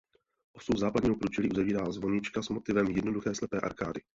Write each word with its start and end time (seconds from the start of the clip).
Osu 0.55 0.77
západního 0.77 1.15
průčelí 1.15 1.51
uzavírá 1.51 1.91
zvonička 1.91 2.41
s 2.43 2.49
motivem 2.49 2.87
jednoduché 2.87 3.35
slepé 3.35 3.59
arkády. 3.61 4.01